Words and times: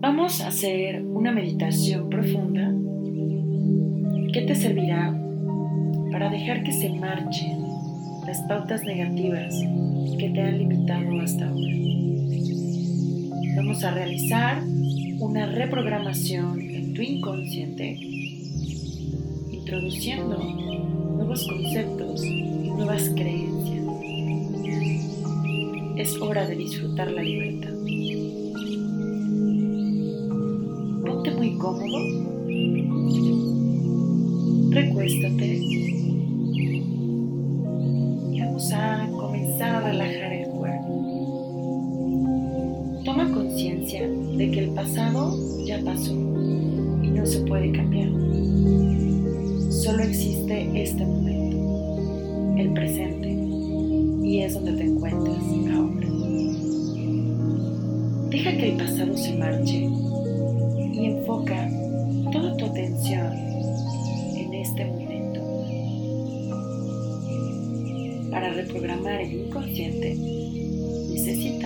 Vamos 0.00 0.40
a 0.40 0.48
hacer 0.48 1.02
una 1.02 1.30
meditación 1.30 2.08
profunda 2.08 2.72
que 4.32 4.40
te 4.40 4.54
servirá 4.54 5.14
para 6.10 6.30
dejar 6.30 6.62
que 6.62 6.72
se 6.72 6.88
marchen 6.88 7.62
las 8.26 8.40
pautas 8.48 8.82
negativas 8.82 9.54
que 10.18 10.30
te 10.30 10.40
han 10.40 10.56
limitado 10.56 11.20
hasta 11.20 11.46
ahora. 11.46 11.74
Vamos 13.56 13.84
a 13.84 13.90
realizar 13.90 14.62
una 15.18 15.44
reprogramación 15.44 16.58
en 16.62 16.94
tu 16.94 17.02
inconsciente, 17.02 17.98
introduciendo 19.52 20.38
nuevos 20.38 21.46
conceptos 21.46 22.24
y 22.24 22.70
nuevas 22.70 23.10
creencias. 23.10 23.84
Es 25.98 26.16
hora 26.22 26.46
de 26.46 26.56
disfrutar 26.56 27.10
la 27.10 27.22
libertad. 27.22 27.69
Cómodo. 31.60 31.98
Recuéstate. 34.70 35.46
Y 38.32 38.40
vamos 38.40 38.72
a 38.72 39.06
comenzar 39.10 39.76
a 39.76 39.80
relajar 39.80 40.32
el 40.32 40.48
cuerpo. 40.48 40.92
Toma 43.04 43.30
conciencia 43.32 44.08
de 44.08 44.50
que 44.50 44.60
el 44.60 44.70
pasado 44.70 45.36
ya 45.66 45.78
pasó 45.84 46.12
y 46.12 47.10
no 47.10 47.26
se 47.26 47.40
puede 47.40 47.70
cambiar. 47.72 48.08
Solo 49.70 50.02
existe 50.02 50.82
este 50.82 51.04
momento, 51.04 52.56
el 52.58 52.72
presente, 52.72 53.28
y 54.22 54.40
es 54.40 54.54
donde 54.54 54.72
te 54.72 54.84
encuentras 54.84 55.36
ahora. 55.74 56.08
Deja 58.30 58.56
que 58.56 58.70
el 58.70 58.76
pasado 58.76 59.16
se 59.16 59.36
marche 59.36 59.88
y 61.00 61.06
enfoca 61.06 61.68
toda 62.32 62.56
tu 62.56 62.66
atención 62.66 63.32
en 64.36 64.54
este 64.54 64.84
momento. 64.84 65.40
Para 68.30 68.52
reprogramar 68.52 69.20
el 69.20 69.46
inconsciente 69.46 70.14
necesitamos 71.10 71.59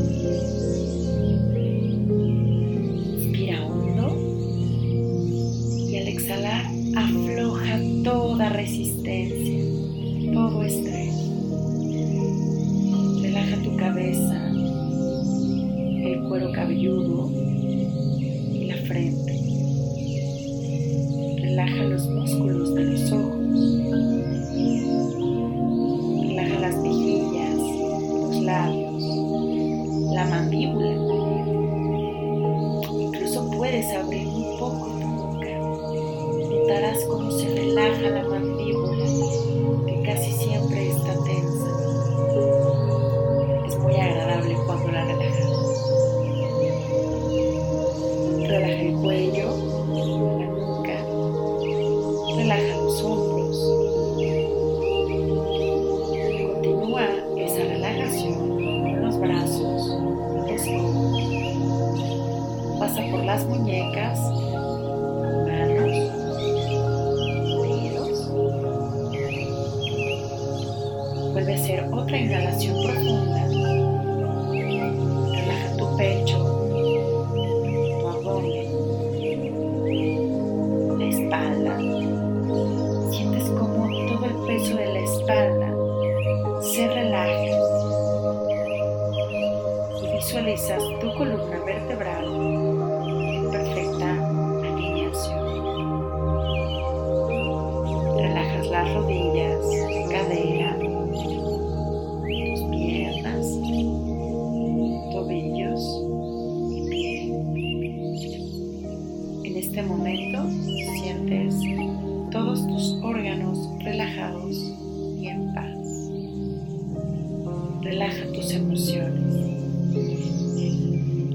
Emociones. 118.52 119.23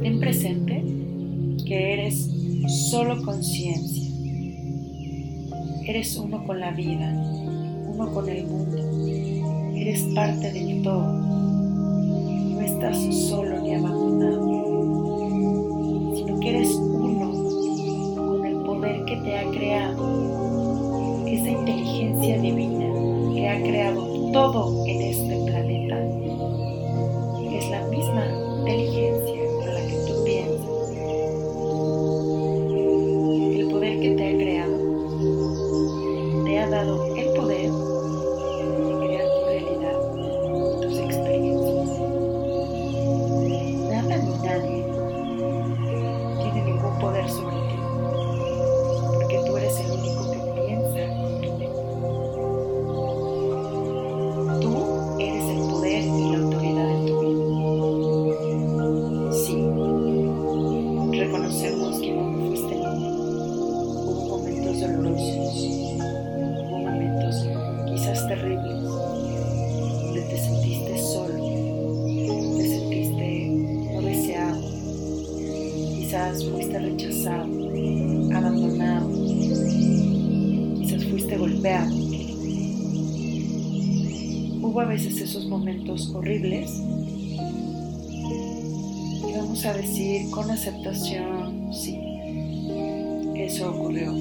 Ten 0.02 0.20
presente 0.20 0.82
que 1.64 1.92
eres 1.94 2.28
solo 2.90 3.22
conciencia. 3.22 4.10
Eres 5.86 6.16
uno 6.16 6.44
con 6.44 6.60
la 6.60 6.70
vida, 6.72 7.12
uno 7.92 8.12
con 8.12 8.28
el 8.28 8.46
mundo. 8.46 8.78
Eres 9.76 10.02
parte 10.14 10.52
del 10.52 10.82
todo. 10.82 11.12
No 11.12 12.60
estás 12.60 12.98
solo 13.28 13.60
ni 13.60 13.74
abandonado, 13.74 15.26
sino 16.16 16.40
que 16.40 16.48
eres 16.48 16.70
uno 16.74 17.32
con 18.14 18.46
el 18.46 18.56
poder 18.64 19.04
que 19.04 19.16
te 19.16 19.38
ha 19.38 19.50
creado, 19.50 21.26
esa 21.26 21.50
inteligencia 21.50 22.40
divina 22.40 22.86
que 23.34 23.48
ha 23.48 23.62
creado 23.62 24.30
todo 24.32 24.81
dado 36.72 37.04
el 37.16 37.34
poder 37.34 37.91
golpeado. 81.62 81.94
Hubo 84.62 84.80
a 84.80 84.84
veces 84.84 85.20
esos 85.20 85.46
momentos 85.46 86.12
horribles 86.14 86.70
y 89.28 89.32
vamos 89.36 89.64
a 89.64 89.74
decir 89.74 90.28
con 90.30 90.50
aceptación, 90.50 91.72
sí, 91.72 91.98
eso 93.36 93.70
ocurrió. 93.70 94.12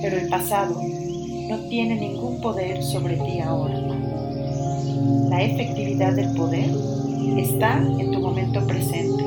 Pero 0.00 0.16
el 0.18 0.28
pasado 0.28 0.80
no 1.48 1.58
tiene 1.68 1.96
ningún 1.96 2.40
poder 2.40 2.82
sobre 2.82 3.16
ti 3.16 3.40
ahora. 3.40 3.78
La 5.28 5.42
efectividad 5.42 6.14
del 6.14 6.32
poder 6.34 6.70
está 7.36 7.78
en 7.78 8.12
tu 8.12 8.20
momento 8.20 8.66
presente. 8.66 9.24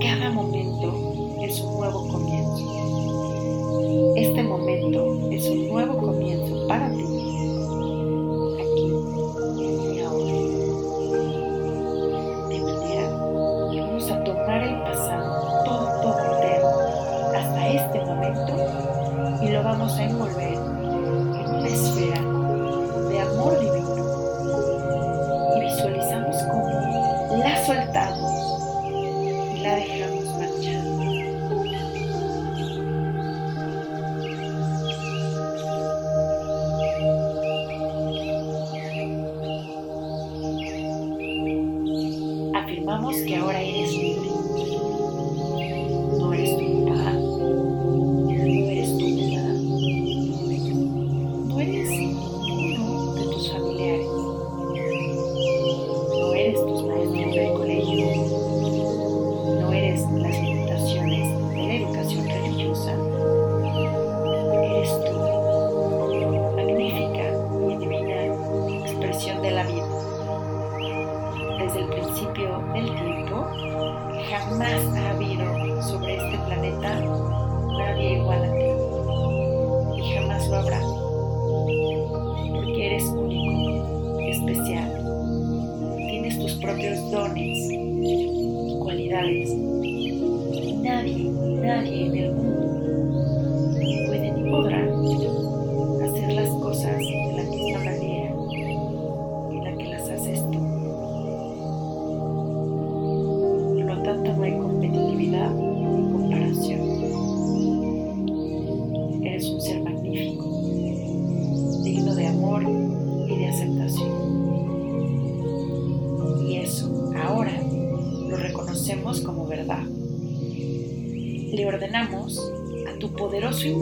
Cada 0.00 0.30
momento 0.30 1.38
es 1.42 1.58
un 1.60 1.78
nuevo 1.78 2.08
comienzo. 2.08 2.37
Es 4.98 5.46
un 5.46 5.68
nuevo 5.68 5.96
comienzo 5.96 6.66
para 6.66 6.90
ti. 6.90 7.04
Aquí 8.58 8.92
y 9.94 10.00
ahora. 10.00 10.32
De 12.48 12.58
manera 12.58 13.06
que 13.70 13.80
vamos 13.80 14.10
a 14.10 14.24
tomar 14.24 14.60
el 14.60 14.82
pasado 14.82 15.64
todo, 15.64 16.00
todo 16.02 16.18
entero 16.34 16.68
hasta 17.36 17.68
este 17.68 18.04
momento 18.06 18.56
y 19.40 19.48
lo 19.50 19.62
vamos 19.62 19.96
a 19.96 20.04
envolver 20.04 20.67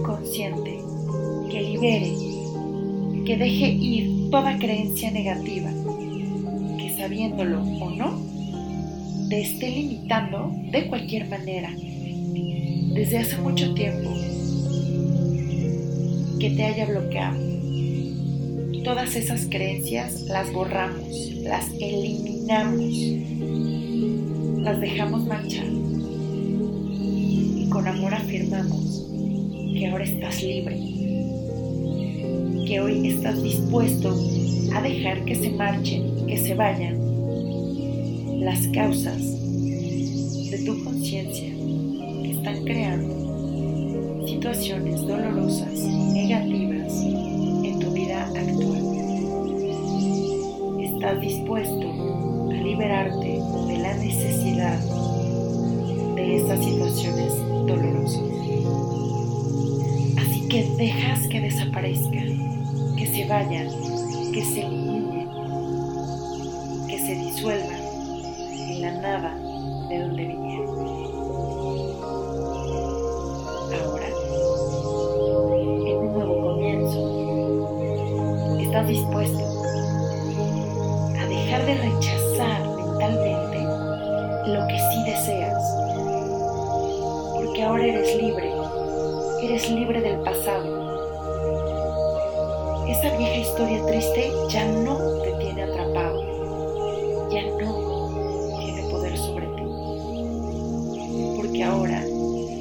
poderoso 0.06 0.32
inconsciente 0.37 0.79
que 1.50 1.62
libere, 1.62 2.12
que 3.25 3.37
deje 3.37 3.69
ir 3.69 4.31
toda 4.31 4.58
creencia 4.58 5.11
negativa, 5.11 5.70
que 6.79 6.94
sabiéndolo 6.97 7.62
o 7.62 7.91
no, 7.91 8.20
te 9.29 9.41
esté 9.43 9.69
limitando 9.70 10.53
de 10.70 10.87
cualquier 10.88 11.29
manera, 11.29 11.70
desde 12.94 13.19
hace 13.19 13.37
mucho 13.38 13.75
tiempo, 13.75 14.11
que 16.38 16.50
te 16.50 16.64
haya 16.64 16.87
bloqueado. 16.87 17.44
Todas 18.85 19.17
esas 19.17 19.47
creencias 19.47 20.23
las 20.29 20.52
borramos, 20.52 21.09
las 21.43 21.69
eliminamos, 21.81 22.95
las 24.62 24.81
dejamos 24.81 25.26
marchar 25.26 25.66
y 27.00 27.69
con 27.69 27.88
amor 27.88 28.14
afirmamos 28.14 29.07
que 29.76 29.87
ahora 29.88 30.04
estás 30.04 30.42
libre, 30.42 30.76
que 32.66 32.80
hoy 32.80 33.09
estás 33.09 33.42
dispuesto 33.42 34.16
a 34.75 34.80
dejar 34.80 35.23
que 35.26 35.35
se 35.35 35.50
marchen 35.50 36.26
que 36.26 36.38
se 36.38 36.54
vayan 36.54 36.97
las 38.40 38.66
causas 38.68 39.21
de 40.50 40.62
tu 40.64 40.83
conciencia 40.83 41.50
que 42.23 42.30
están 42.30 42.64
creando 42.64 44.26
situaciones 44.26 45.02
dolorosas 45.02 45.78
negativas 46.14 46.92
en 47.64 47.78
tu 47.78 47.92
vida 47.92 48.25
actual. 48.35 48.83
Estás 50.83 51.21
dispuesto 51.21 52.50
a 52.50 52.54
liberarte 52.54 53.40
de 53.68 53.78
la 53.78 53.95
necesidad 53.99 54.80
de 56.14 56.37
esas 56.37 56.64
situaciones 56.64 57.35
dolorosas. 57.66 58.36
Que 60.49 60.62
dejas 60.79 61.26
que 61.29 61.41
desaparezcan, 61.41 62.95
que 62.97 63.07
se 63.07 63.26
vayan, 63.26 63.69
que 64.33 64.45
se 64.45 64.62
eliminen, 64.62 65.29
que 66.88 66.99
se 66.99 67.15
disuelvan 67.17 67.81
en 68.53 68.81
la 68.81 68.93
nada 68.93 69.35
de 69.88 69.99
donde 69.99 70.25
vinieron. 70.25 70.96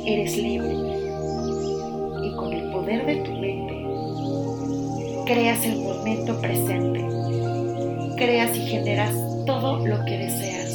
Eres 0.05 0.37
libre 0.37 0.73
y 2.23 2.35
con 2.35 2.53
el 2.53 2.71
poder 2.71 3.05
de 3.05 3.15
tu 3.17 3.31
mente 3.31 3.85
creas 5.25 5.65
el 5.65 5.79
momento 5.79 6.39
presente, 6.39 7.03
creas 8.15 8.55
y 8.55 8.61
generas 8.61 9.11
todo 9.45 9.85
lo 9.85 10.05
que 10.05 10.17
deseas. 10.17 10.71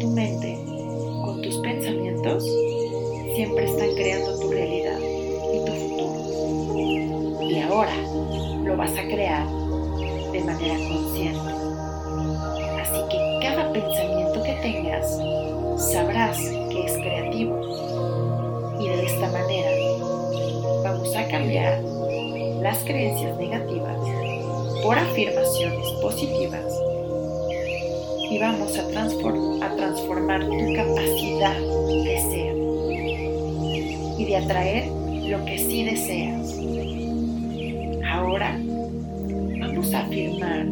Tu 0.00 0.08
mente, 0.08 0.58
con 1.24 1.40
tus 1.42 1.56
pensamientos, 1.58 2.44
siempre 3.36 3.64
están 3.66 3.94
creando 3.94 4.38
tu 4.40 4.50
realidad 4.50 4.98
y 5.54 5.64
tu 5.64 5.72
futuro. 5.72 7.42
Y 7.48 7.60
ahora 7.60 7.94
lo 8.64 8.76
vas 8.76 8.90
a 8.90 9.02
crear 9.02 9.46
de 10.32 10.40
manera 10.40 10.74
consciente. 10.88 11.52
Así 12.80 13.00
que 13.08 13.38
cada 13.42 13.72
pensamiento 13.72 14.42
que 14.42 14.52
tengas, 14.62 15.20
sabrás 15.92 16.65
las 22.62 22.84
creencias 22.84 23.36
negativas 23.38 23.96
por 24.82 24.98
afirmaciones 24.98 25.88
positivas 26.02 26.64
y 28.30 28.38
vamos 28.38 28.76
a, 28.78 28.86
transformar 28.88 30.44
tu 30.44 30.74
capacidad 30.74 31.58
de 31.58 32.18
ser 32.30 32.56
y 34.18 34.24
de 34.24 34.36
atraer 34.36 34.86
lo 35.28 35.44
que 35.44 35.58
sí 35.58 35.84
deseas. 35.84 36.58
Ahora 38.06 38.58
vamos 39.60 39.94
a 39.94 40.00
afirmar 40.00 40.66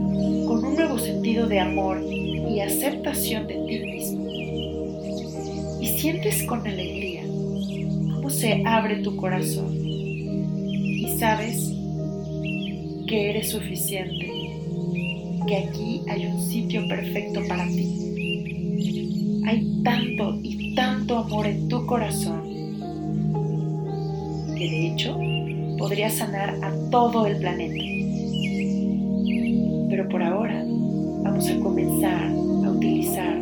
con 0.46 0.64
un 0.64 0.74
nuevo 0.74 0.98
sentido 0.98 1.46
de 1.46 1.60
amor 1.60 2.02
y 2.02 2.60
aceptación 2.60 3.46
de 3.46 3.54
ti 3.54 3.78
mismo. 3.86 4.30
Y 5.80 5.88
sientes 5.98 6.42
con 6.44 6.66
alegría 6.66 7.22
cómo 7.22 8.30
se 8.30 8.62
abre 8.66 8.96
tu 8.96 9.16
corazón 9.16 9.83
sabes 11.24 11.72
que 13.08 13.30
eres 13.30 13.48
suficiente, 13.48 14.30
que 15.46 15.56
aquí 15.56 16.02
hay 16.06 16.26
un 16.26 16.38
sitio 16.38 16.86
perfecto 16.86 17.40
para 17.48 17.66
ti. 17.66 19.40
Hay 19.46 19.80
tanto 19.82 20.38
y 20.42 20.74
tanto 20.74 21.16
amor 21.16 21.46
en 21.46 21.66
tu 21.68 21.86
corazón 21.86 22.42
que 24.54 24.70
de 24.70 24.88
hecho 24.88 25.18
podría 25.78 26.10
sanar 26.10 26.62
a 26.62 26.90
todo 26.90 27.26
el 27.26 27.38
planeta. 27.38 27.84
Pero 29.88 30.06
por 30.10 30.22
ahora 30.22 30.62
vamos 31.22 31.48
a 31.48 31.58
comenzar 31.58 32.26
a 32.26 32.70
utilizar 32.70 33.40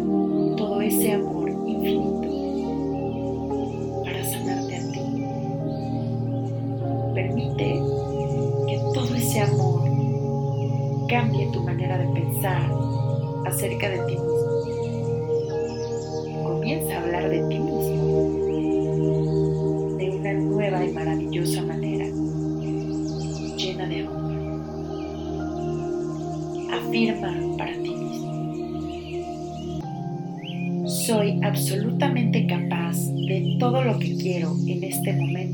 todo 0.57 0.81
ese 0.83 1.15
amor 1.15 1.51
infinito 1.67 2.42
Que 7.57 8.79
todo 8.95 9.15
ese 9.15 9.41
amor 9.41 9.83
cambie 11.09 11.51
tu 11.53 11.63
manera 11.63 11.99
de 11.99 12.07
pensar 12.19 12.63
acerca 13.47 13.91
de 13.91 13.99
ti 14.07 14.17
mismo. 14.17 14.63
Comienza 16.45 16.95
a 16.95 17.03
hablar 17.03 17.29
de 17.29 17.39
ti 17.49 17.59
mismo 17.59 18.39
de 19.99 20.11
una 20.11 20.33
nueva 20.33 20.85
y 20.85 20.93
maravillosa 20.93 21.63
manera, 21.63 22.07
llena 23.57 23.87
de 23.87 24.01
amor. 24.07 24.33
Afirma 26.73 27.57
para 27.59 27.73
ti 27.73 27.95
mismo. 27.95 28.33
Soy 30.89 31.39
absolutamente 31.43 32.47
capaz 32.47 32.97
de 33.27 33.57
todo 33.61 33.83
lo 33.83 33.99
que 33.99 34.17
quiero 34.17 34.57
en 34.67 34.85
este 34.85 35.13
momento 35.13 35.52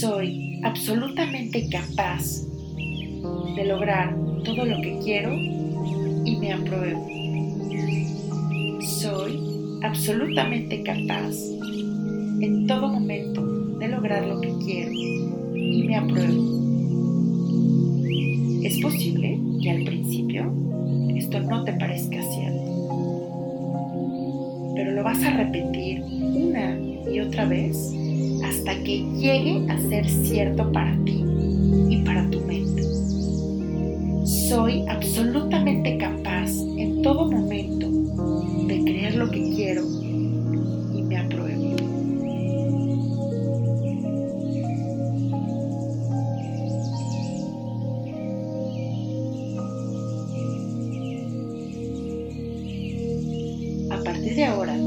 Soy 0.00 0.60
absolutamente 0.62 1.68
capaz 1.70 2.46
de 3.56 3.64
lograr 3.64 4.14
todo 4.44 4.64
lo 4.64 4.80
que 4.80 4.96
quiero 5.02 5.34
y 5.34 6.36
me 6.36 6.52
apruebo. 6.52 7.04
Soy 8.80 9.40
absolutamente 9.82 10.84
capaz 10.84 11.34
en 12.40 12.68
todo 12.68 12.86
momento 12.86 13.44
de 13.78 13.88
lograr 13.88 14.24
lo 14.24 14.40
que 14.40 14.52
quiero 14.64 14.92
y 14.92 15.82
me 15.88 15.96
apruebo. 15.96 16.44
Es 18.62 18.78
posible 18.80 19.36
que 19.60 19.70
al 19.72 19.82
principio 19.82 20.52
esto 21.16 21.40
no 21.40 21.64
te 21.64 21.72
parezca 21.72 22.22
cierto, 22.22 22.70
pero 24.76 24.92
lo 24.92 25.02
vas 25.02 25.20
a 25.24 25.30
repetir 25.38 26.02
una 26.02 26.78
y 27.12 27.18
otra 27.18 27.46
vez 27.46 27.97
hasta 28.48 28.82
que 28.82 29.04
llegue 29.14 29.70
a 29.70 29.78
ser 29.88 30.08
cierto 30.08 30.72
para 30.72 30.96
ti 31.04 31.22
y 31.90 31.98
para 31.98 32.28
tu 32.30 32.40
mente. 32.40 32.82
Soy 34.24 34.84
absolutamente 34.88 35.98
capaz 35.98 36.50
en 36.78 37.02
todo 37.02 37.30
momento 37.30 37.90
de 38.66 38.82
creer 38.84 39.16
lo 39.16 39.30
que 39.30 39.42
quiero 39.54 39.82
y 40.94 41.02
me 41.02 41.18
apruebo. 41.18 41.76
A 53.90 54.02
partir 54.04 54.34
de 54.36 54.44
ahora, 54.46 54.77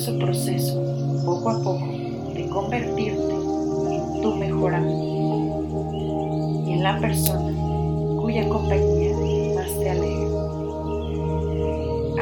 maravilloso 0.00 0.18
proceso, 0.18 0.82
poco 1.24 1.50
a 1.50 1.62
poco, 1.62 1.86
de 2.34 2.48
convertirte 2.48 3.34
en 3.34 4.22
tu 4.22 4.34
mejor 4.36 4.74
amigo 4.74 6.64
y 6.66 6.72
en 6.72 6.82
la 6.82 6.98
persona 6.98 7.52
cuya 8.20 8.48
compañía 8.48 9.14
más 9.54 9.78
te 9.78 9.90
alegra. 9.90 10.40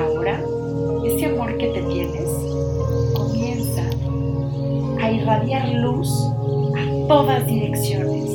Ahora, 0.00 0.42
ese 1.06 1.26
amor 1.26 1.56
que 1.58 1.68
te 1.68 1.82
tienes 1.82 2.28
comienza 3.14 3.82
a 5.00 5.10
irradiar 5.12 5.68
luz 5.74 6.10
a 6.76 7.08
todas 7.08 7.46
direcciones. 7.46 8.28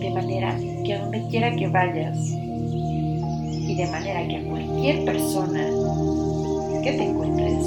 De 0.00 0.10
manera 0.10 0.58
que 0.84 0.94
a 0.94 1.02
donde 1.02 1.26
quiera 1.28 1.54
que 1.54 1.68
vayas 1.68 2.18
y 3.72 3.74
de 3.76 3.86
manera 3.86 4.26
que 4.26 4.36
a 4.36 4.44
cualquier 4.44 5.04
persona 5.04 5.70
que 6.82 6.92
te 6.92 7.04
encuentres, 7.04 7.64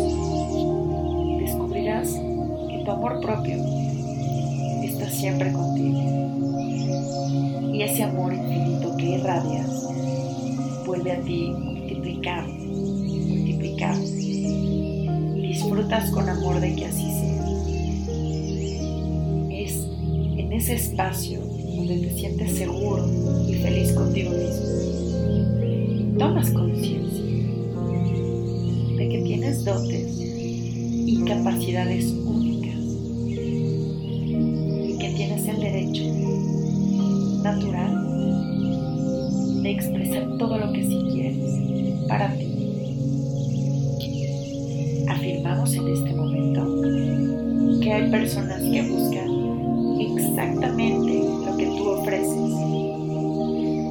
descubrirás 1.40 2.10
que 2.70 2.84
tu 2.84 2.92
amor 2.92 3.22
propio 3.22 3.56
está 4.84 5.10
siempre 5.10 5.54
contigo. 5.54 6.02
Y 7.74 7.82
ese 7.82 8.04
amor 8.04 8.34
infinito 8.34 8.96
que 8.98 9.16
irradias 9.16 9.70
vuelve 10.86 11.14
a 11.14 11.22
ti 11.22 11.50
multiplicado, 11.50 12.48
multiplicado. 12.48 14.02
Y 14.04 15.48
disfrutas 15.48 16.12
con 16.12 16.28
amor 16.28 16.60
de 16.60 16.76
que 16.76 16.86
así 16.86 17.10
sea. 17.12 17.46
Es 19.50 19.88
en 20.38 20.52
ese 20.52 20.74
espacio 20.74 21.40
donde 21.40 22.00
te 22.00 22.18
sientes 22.18 22.52
seguro 22.58 23.08
y 23.48 23.54
feliz 23.54 23.94
contigo 23.94 24.32
mismo. 24.32 24.66
Tomas 26.18 26.50
conciencia 26.52 27.05
dotes 29.66 30.08
y 30.20 31.24
capacidades 31.26 32.12
únicas 32.12 32.80
y 34.90 34.98
que 35.00 35.10
tienes 35.16 35.48
el 35.48 35.60
derecho 35.60 36.04
natural 37.44 38.06
de 39.64 39.72
expresar 39.72 40.38
todo 40.38 40.60
lo 40.60 40.72
que 40.72 40.84
sí 40.86 41.04
quieres 41.12 41.38
para 42.08 42.32
ti. 42.38 42.46
Afirmamos 45.08 45.74
en 45.74 45.88
este 45.88 46.14
momento 46.14 47.82
que 47.82 47.92
hay 47.92 48.12
personas 48.12 48.62
que 48.62 48.82
buscan 48.84 49.36
exactamente 50.00 51.24
lo 51.44 51.58
que 51.58 51.66
tú 51.66 51.90
ofreces 51.90 52.52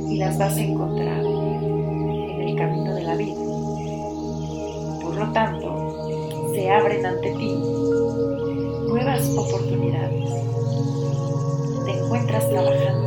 y 0.08 0.18
las 0.18 0.38
vas 0.38 0.56
a 0.56 0.60
encontrar 0.60 1.24
en 1.24 2.48
el 2.48 2.54
camino 2.54 2.94
de 2.94 3.02
la 3.02 3.16
vida. 3.16 3.34
Por 5.00 5.16
lo 5.16 5.32
tanto, 5.32 5.63
ante 7.02 7.30
ti 7.32 7.54
nuevas 8.86 9.28
oportunidades. 9.36 10.30
Te 11.84 11.90
encuentras 11.92 12.48
trabajando 12.50 13.03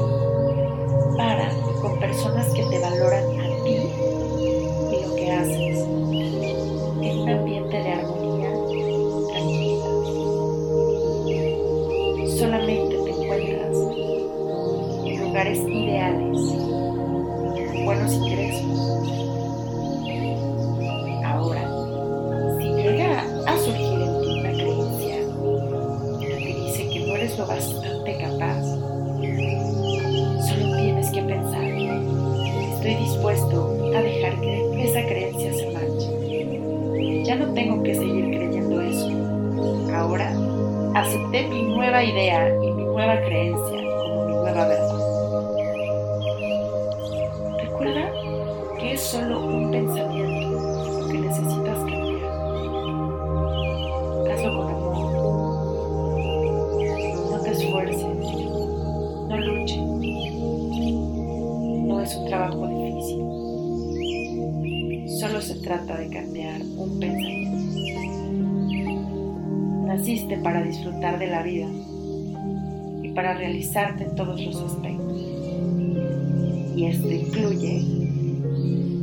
un 49.56 49.72
pensamiento 49.72 51.08
que 51.08 51.18
necesitas 51.20 51.78
cambiar. 51.80 52.26
Hazlo 54.32 54.58
con 54.58 54.68
amor. 54.70 54.98
No 57.32 57.40
te 57.42 57.50
esfuerces, 57.52 58.04
no 59.30 59.38
luches. 59.38 59.78
No 61.88 62.02
es 62.02 62.16
un 62.16 62.26
trabajo 62.26 62.68
difícil. 62.68 63.22
Solo 65.20 65.42
se 65.42 65.56
trata 65.56 65.98
de 65.98 66.10
cambiar 66.10 66.62
un 66.62 67.00
pensamiento. 67.00 67.58
Naciste 69.88 70.38
para 70.38 70.62
disfrutar 70.62 71.18
de 71.18 71.28
la 71.28 71.42
vida 71.44 71.68
y 73.02 73.10
para 73.14 73.34
realizarte 73.34 74.04
en 74.04 74.16
todos 74.16 74.40
los 74.42 74.62
aspectos. 74.62 75.22
Y 76.76 76.86
esto 76.86 77.10
incluye 77.10 77.97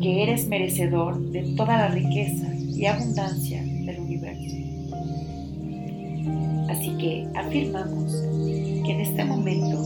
que 0.04 0.22
eres 0.22 0.46
merecedor 0.48 1.18
de 1.30 1.54
toda 1.56 1.78
la 1.78 1.88
riqueza 1.88 2.46
y 2.54 2.84
abundancia 2.84 3.62
del 3.62 4.00
universo. 4.00 4.54
Así 6.68 6.94
que 6.98 7.26
afirmamos 7.34 8.12
que 8.84 8.92
en 8.92 9.00
este 9.00 9.24
momento 9.24 9.80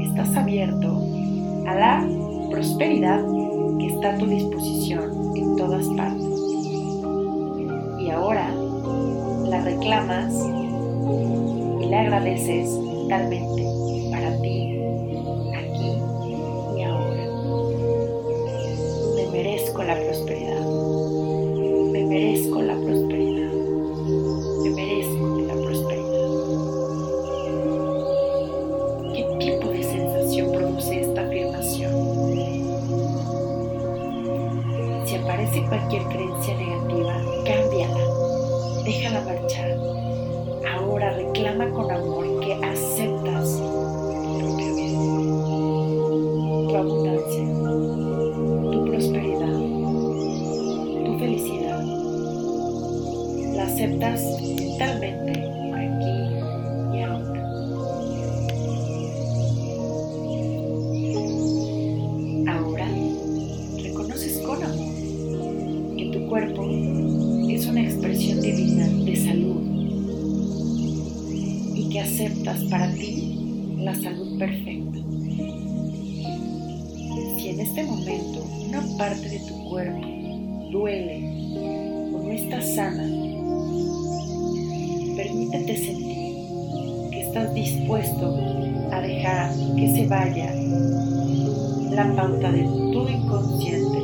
estás 0.00 0.36
abierto 0.36 1.04
a 1.66 1.74
la 1.74 2.08
prosperidad 2.48 3.24
que 3.80 3.88
está 3.88 4.14
a 4.14 4.18
tu 4.18 4.26
disposición 4.26 5.36
en 5.36 5.56
todas 5.56 5.84
partes. 5.96 6.30
Y 7.98 8.08
ahora 8.08 8.54
la 9.48 9.62
reclamas 9.64 10.32
y 11.82 11.86
le 11.86 11.96
agradeces 11.96 12.70
totalmente 12.70 13.49
La 54.00 54.14
aceptas 54.14 54.40
mentalmente 54.40 55.30
aquí 55.74 56.14
y 56.92 57.02
ahora. 57.02 57.42
Ahora 62.48 62.88
reconoces 63.82 64.38
con 64.38 64.62
amor 64.62 64.90
cuerpo 66.30 66.62
es 67.50 67.66
una 67.66 67.82
expresión 67.82 68.40
divina 68.40 68.86
de 68.86 69.16
salud 69.16 69.62
y 71.74 71.88
que 71.88 72.00
aceptas 72.00 72.62
para 72.70 72.94
ti 72.94 73.74
la 73.78 73.92
salud 73.96 74.38
perfecta. 74.38 74.98
Si 77.36 77.48
en 77.48 77.58
este 77.58 77.82
momento 77.82 78.46
una 78.68 78.80
parte 78.96 79.28
de 79.28 79.40
tu 79.40 79.68
cuerpo 79.68 80.06
duele 80.70 81.18
o 82.14 82.22
no 82.22 82.30
está 82.30 82.62
sana, 82.62 83.09
estás 87.30 87.54
dispuesto 87.54 88.36
a 88.90 89.00
dejar 89.00 89.52
que 89.76 89.88
se 89.94 90.08
vaya 90.08 90.52
la 91.92 92.12
pauta 92.16 92.50
de 92.50 92.64
tu 92.64 93.08
inconsciente 93.08 93.98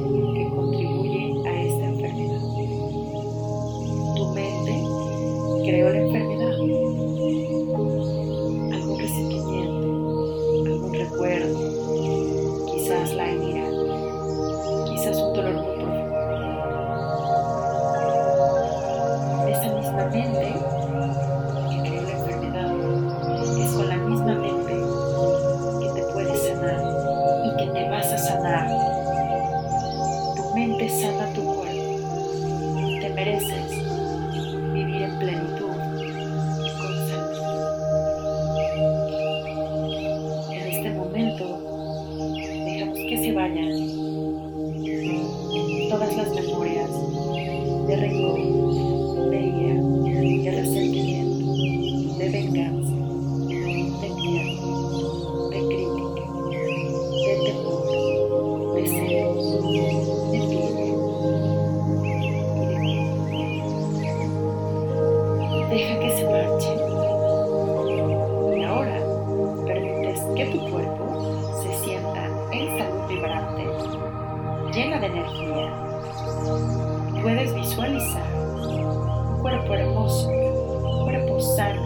Puedes 77.26 77.52
visualizar 77.56 78.22
un 78.38 79.40
cuerpo 79.40 79.74
hermoso, 79.74 80.28
un 80.28 81.02
cuerpo 81.02 81.40
sano. 81.40 81.82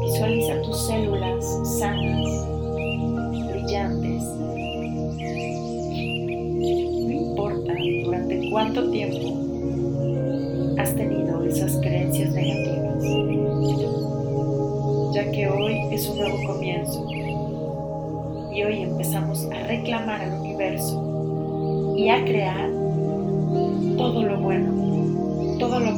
Visualiza 0.00 0.62
tus 0.62 0.86
células 0.86 1.44
sanas, 1.78 2.46
brillantes. 3.52 4.22
No 7.04 7.10
importa 7.10 7.74
durante 8.06 8.48
cuánto 8.50 8.90
tiempo 8.90 10.80
has 10.80 10.94
tenido 10.94 11.44
esas 11.44 11.76
creencias 11.76 12.32
negativas, 12.32 13.04
ya 15.12 15.30
que 15.32 15.48
hoy 15.50 15.80
es 15.90 16.08
un 16.08 16.16
nuevo 16.16 16.38
comienzo 16.46 17.06
y 18.54 18.62
hoy 18.62 18.84
empezamos 18.84 19.46
a 19.52 19.66
reclamar 19.66 20.22
al 20.22 20.32
universo 20.40 21.94
y 21.94 22.08
a 22.08 22.24
crear 22.24 22.67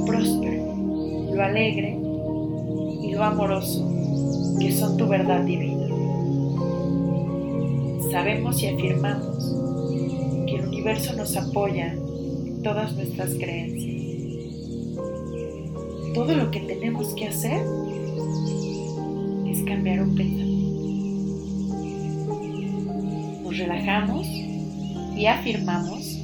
próspero, 0.05 0.75
lo 1.35 1.43
alegre 1.43 1.99
y 3.03 3.13
lo 3.13 3.25
amoroso 3.25 3.87
que 4.61 4.73
son 4.73 4.97
tu 4.97 5.07
verdad 5.09 5.43
divina. 5.45 5.87
Sabemos 8.11 8.63
y 8.63 8.67
afirmamos 8.67 9.55
que 10.47 10.57
el 10.57 10.67
universo 10.67 11.15
nos 11.15 11.37
apoya 11.37 11.93
en 11.93 12.63
todas 12.63 12.95
nuestras 12.95 13.31
creencias. 13.35 13.91
Todo 16.15 16.35
lo 16.35 16.51
que 16.51 16.61
tenemos 16.61 17.15
que 17.15 17.29
hacer 17.29 17.63
es 19.47 19.63
cambiar 19.63 20.03
un 20.03 20.15
pensamiento. 20.17 20.51
Nos 23.43 23.57
relajamos 23.57 24.27
y 24.27 25.27
afirmamos 25.27 26.19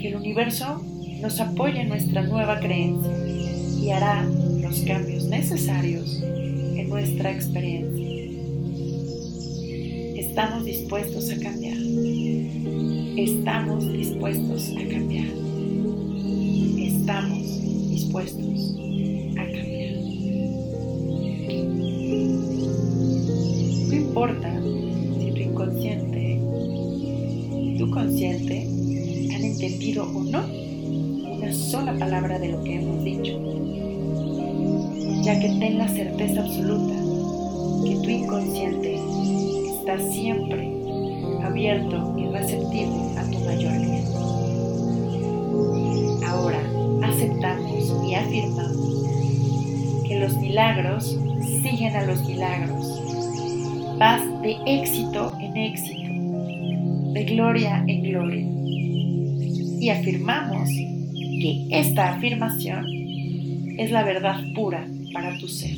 que 0.00 0.08
el 0.08 0.16
universo 0.16 0.82
nos 1.22 1.38
apoya 1.38 1.82
en 1.82 1.88
nuestra 1.88 2.22
nueva 2.22 2.58
creencia 2.58 3.12
y 3.80 3.90
hará 3.90 4.24
los 4.60 4.80
cambios 4.80 5.24
necesarios 5.26 6.20
en 6.20 6.88
nuestra 6.88 7.30
experiencia. 7.30 8.08
Estamos 10.16 10.64
dispuestos 10.64 11.30
a 11.30 11.38
cambiar. 11.38 11.76
Estamos 13.16 13.92
dispuestos 13.92 14.70
a 14.70 14.88
cambiar. 14.88 15.26
Estamos 16.76 17.88
dispuestos 17.88 18.76
a 19.38 19.44
cambiar. 19.44 19.94
No 23.86 23.94
importa 23.94 24.60
si 25.20 25.30
tu 25.30 25.38
inconsciente 25.38 26.40
tu 27.78 27.90
consciente 27.90 28.62
han 29.34 29.44
entendido 29.44 30.04
o 30.04 30.24
no 30.24 30.61
sola 31.72 31.94
palabra 31.98 32.38
de 32.38 32.48
lo 32.48 32.62
que 32.64 32.74
hemos 32.74 33.02
dicho, 33.02 33.32
ya 35.22 35.40
que 35.40 35.48
ten 35.58 35.78
la 35.78 35.88
certeza 35.88 36.42
absoluta 36.42 36.92
que 37.82 37.96
tu 37.96 38.10
inconsciente 38.10 39.00
está 39.78 39.98
siempre 40.10 40.70
abierto 41.42 42.14
y 42.18 42.26
receptivo 42.26 43.14
a 43.16 43.22
tu 43.22 43.38
mayor 43.38 43.72
bien. 43.80 44.04
Ahora 46.26 46.60
aceptamos 47.04 47.90
y 48.06 48.14
afirmamos 48.16 49.06
que 50.06 50.18
los 50.18 50.36
milagros 50.36 51.18
siguen 51.62 51.96
a 51.96 52.04
los 52.04 52.22
milagros. 52.26 53.96
Vas 53.98 54.20
de 54.42 54.58
éxito 54.66 55.32
en 55.40 55.56
éxito, 55.56 57.14
de 57.14 57.24
gloria 57.24 57.82
en 57.88 58.02
gloria. 58.02 58.46
Y 59.80 59.88
afirmamos 59.88 60.68
que 61.42 61.66
esta 61.70 62.14
afirmación 62.14 62.86
es 63.76 63.90
la 63.90 64.04
verdad 64.04 64.36
pura 64.54 64.86
para 65.12 65.36
tu 65.38 65.48
ser. 65.48 65.76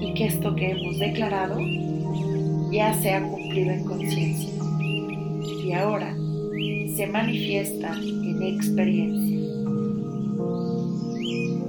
Y 0.00 0.14
que 0.14 0.24
esto 0.24 0.54
que 0.54 0.70
hemos 0.70 0.98
declarado 0.98 1.58
ya 2.72 2.94
se 2.94 3.12
ha 3.12 3.22
cumplido 3.22 3.70
en 3.70 3.84
conciencia. 3.84 4.48
Y 5.66 5.72
ahora 5.72 6.16
se 6.96 7.06
manifiesta 7.08 7.92
en 7.92 8.42
experiencia. 8.42 9.38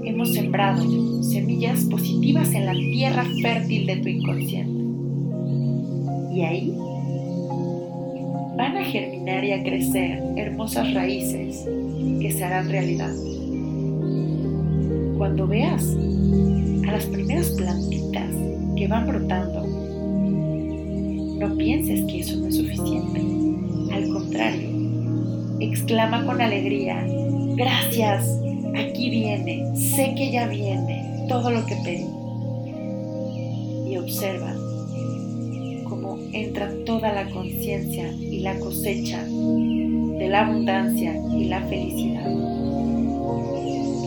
Hemos 0.06 0.34
sembrado 0.34 1.22
semillas 1.22 1.84
positivas 1.84 2.54
en 2.54 2.66
la 2.66 2.74
tierra 2.74 3.26
fértil 3.42 3.88
de 3.88 3.98
tu 3.98 4.08
inconsciente. 4.08 4.84
Y 6.34 6.42
ahí 6.44 6.74
van 8.60 8.76
a 8.76 8.84
germinar 8.84 9.46
y 9.46 9.54
a 9.54 9.64
crecer 9.64 10.22
hermosas 10.36 10.94
raíces 10.94 11.66
que 12.20 12.30
se 12.30 12.44
harán 12.44 12.70
realidad. 12.70 13.14
Cuando 15.18 15.48
veas 15.48 15.82
a 16.86 16.92
las 16.92 17.06
primeras 17.06 17.52
plantitas 17.52 18.30
que 18.76 18.86
van 18.90 19.08
brotando, 19.08 19.66
no 21.40 21.56
pienses 21.56 22.02
que 22.12 22.20
eso 22.20 22.36
no 22.36 22.48
es 22.48 22.58
suficiente. 22.58 23.22
Al 23.94 24.10
contrario, 24.10 24.70
exclama 25.62 26.26
con 26.26 26.42
alegría, 26.42 27.08
gracias, 27.56 28.28
aquí 28.76 29.10
viene, 29.10 29.74
sé 29.74 30.14
que 30.18 30.34
ya 30.34 30.50
viene 30.50 31.26
todo 31.30 31.50
lo 31.50 31.66
que 31.66 31.78
pedí. 31.86 32.08
Y 33.90 33.96
observa 33.96 34.54
entra 36.34 36.72
toda 36.86 37.14
la 37.14 37.30
conciencia 37.30 38.12
y 38.12 38.40
la 38.40 38.60
cosecha 38.60 39.24
de 39.24 40.28
la 40.28 40.46
abundancia 40.46 41.16
y 41.36 41.46
la 41.46 41.62
felicidad. 41.64 42.26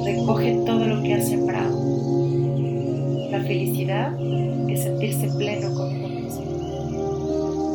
Recoge 0.05 0.53
todo 0.67 0.87
lo 0.87 1.03
que 1.03 1.15
has 1.15 1.29
sembrado. 1.29 1.75
La 3.31 3.41
felicidad 3.41 4.15
es 4.69 4.83
sentirse 4.83 5.29
pleno 5.39 5.75
con 5.75 5.95
uno. 6.05 6.13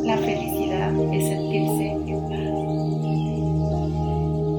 La 0.04 0.16
felicidad 0.18 0.92
es 1.12 1.26
sentirse 1.26 1.90
en 2.06 2.20
paz. 2.28 2.48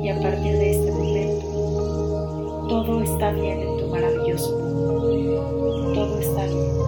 Y 0.04 0.10
a 0.10 0.19
partir 0.21 0.54
de 0.54 0.71
este 0.71 0.91
momento, 0.91 2.67
todo 2.69 3.02
está 3.02 3.32
bien 3.32 3.62
en 3.62 3.78
tu 3.78 3.88
maravilloso 3.88 4.60
mundo. 4.60 5.93
Todo 5.93 6.19
está 6.19 6.45
bien. 6.45 6.78